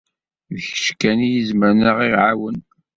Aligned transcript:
D 0.53 0.57
kečč 0.65 0.87
kan 1.01 1.19
i 1.27 1.29
izemren 1.39 1.87
ad 1.89 1.93
ɣ-iɛawen. 1.97 2.57